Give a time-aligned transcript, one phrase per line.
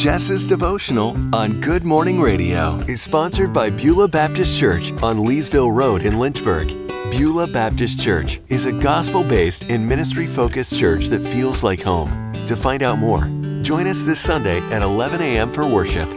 [0.00, 6.06] Jess's devotional on Good Morning Radio is sponsored by Beulah Baptist Church on Leesville Road
[6.06, 6.68] in Lynchburg.
[7.10, 12.32] Beulah Baptist Church is a gospel based and ministry focused church that feels like home.
[12.46, 13.24] To find out more,
[13.60, 15.52] join us this Sunday at 11 a.m.
[15.52, 16.08] for worship.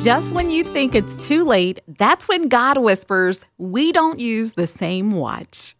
[0.00, 4.68] Just when you think it's too late, that's when God whispers, We don't use the
[4.68, 5.74] same watch.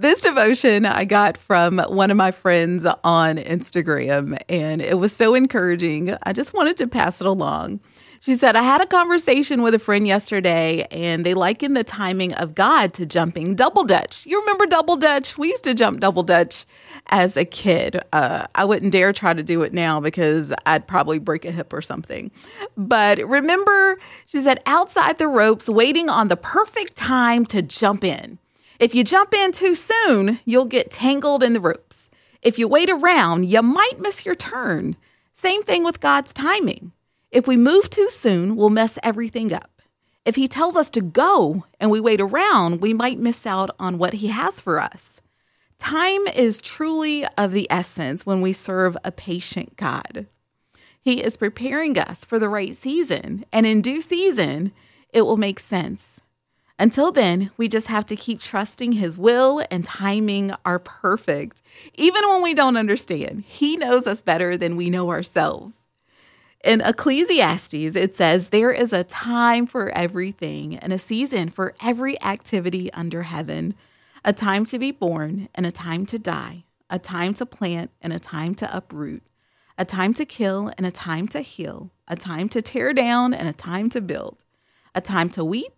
[0.00, 5.34] This devotion I got from one of my friends on Instagram, and it was so
[5.34, 6.14] encouraging.
[6.22, 7.80] I just wanted to pass it along.
[8.20, 12.32] She said, I had a conversation with a friend yesterday, and they likened the timing
[12.34, 14.24] of God to jumping double dutch.
[14.24, 15.36] You remember double dutch?
[15.36, 16.64] We used to jump double dutch
[17.08, 18.00] as a kid.
[18.12, 21.72] Uh, I wouldn't dare try to do it now because I'd probably break a hip
[21.72, 22.30] or something.
[22.76, 28.38] But remember, she said, outside the ropes, waiting on the perfect time to jump in.
[28.78, 32.08] If you jump in too soon, you'll get tangled in the ropes.
[32.42, 34.96] If you wait around, you might miss your turn.
[35.34, 36.92] Same thing with God's timing.
[37.32, 39.82] If we move too soon, we'll mess everything up.
[40.24, 43.98] If He tells us to go and we wait around, we might miss out on
[43.98, 45.20] what He has for us.
[45.80, 50.28] Time is truly of the essence when we serve a patient God.
[51.00, 54.72] He is preparing us for the right season, and in due season,
[55.12, 56.20] it will make sense.
[56.80, 61.60] Until then, we just have to keep trusting His will and timing are perfect.
[61.94, 65.86] Even when we don't understand, He knows us better than we know ourselves.
[66.64, 72.20] In Ecclesiastes, it says, There is a time for everything and a season for every
[72.22, 73.74] activity under heaven,
[74.24, 78.12] a time to be born and a time to die, a time to plant and
[78.12, 79.22] a time to uproot,
[79.76, 83.48] a time to kill and a time to heal, a time to tear down and
[83.48, 84.44] a time to build,
[84.94, 85.77] a time to weep